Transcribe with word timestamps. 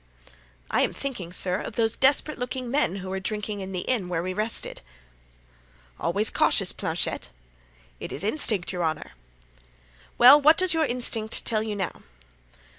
"I 0.71 0.81
am 0.81 0.93
thinking, 0.93 1.31
sir, 1.31 1.59
of 1.61 1.75
those 1.75 1.95
desperate 1.95 2.39
looking 2.39 2.71
men 2.71 2.95
who 2.95 3.11
were 3.11 3.19
drinking 3.19 3.59
in 3.61 3.71
the 3.71 3.81
inn 3.81 4.09
where 4.09 4.23
we 4.23 4.33
rested." 4.33 4.81
"Always 5.99 6.31
cautious, 6.31 6.73
Planchet." 6.73 7.29
"'Tis 7.99 8.23
instinct, 8.23 8.71
your 8.73 8.81
honor." 8.81 9.11
"Well, 10.17 10.41
what 10.41 10.57
does 10.57 10.73
your 10.73 10.85
instinct 10.85 11.45
tell 11.45 11.61
you 11.61 11.75
now?" 11.75 12.01